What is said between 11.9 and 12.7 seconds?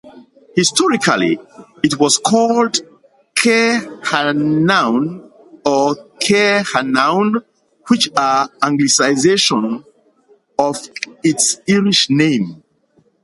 name.